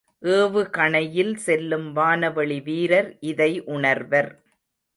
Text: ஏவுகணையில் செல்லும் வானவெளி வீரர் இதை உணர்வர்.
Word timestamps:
ஏவுகணையில் 0.23 1.35
செல்லும் 1.35 1.85
வானவெளி 1.95 2.59
வீரர் 2.63 3.17
இதை 3.19 3.51
உணர்வர். 3.67 4.31